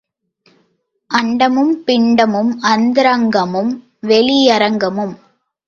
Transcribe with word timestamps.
அண்டமும் 1.11 1.73
பிண்டமும் 1.87 2.51
அந்தரங்கமும் 2.61 3.71
வெளியரங்கமும். 4.07 5.15